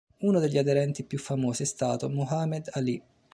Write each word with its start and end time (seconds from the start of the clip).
Uno 0.21 0.39
degli 0.39 0.57
aderenti 0.57 1.03
più 1.03 1.19
famosi 1.19 1.61
è 1.61 1.65
stato 1.67 2.09
Mohammed 2.09 2.69
Alì. 2.71 3.03